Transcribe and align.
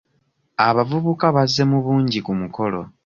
Abavubuka 0.67 1.25
bazze 1.35 1.63
mu 1.71 1.77
bungi 1.85 2.19
ku 2.25 2.33
mukolo. 2.41 2.79